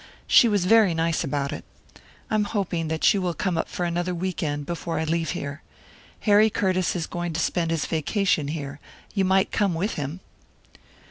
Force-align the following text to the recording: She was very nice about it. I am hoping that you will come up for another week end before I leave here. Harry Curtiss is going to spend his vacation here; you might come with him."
She 0.25 0.47
was 0.47 0.65
very 0.65 0.95
nice 0.95 1.23
about 1.23 1.51
it. 1.53 1.63
I 2.31 2.33
am 2.33 2.45
hoping 2.45 2.87
that 2.87 3.13
you 3.13 3.21
will 3.21 3.35
come 3.35 3.55
up 3.55 3.69
for 3.69 3.85
another 3.85 4.15
week 4.15 4.41
end 4.41 4.65
before 4.65 4.97
I 4.99 5.03
leave 5.03 5.29
here. 5.37 5.61
Harry 6.21 6.49
Curtiss 6.49 6.95
is 6.95 7.05
going 7.05 7.33
to 7.33 7.39
spend 7.39 7.69
his 7.69 7.85
vacation 7.85 8.47
here; 8.47 8.79
you 9.13 9.23
might 9.23 9.51
come 9.51 9.75
with 9.75 9.93
him." 10.01 10.21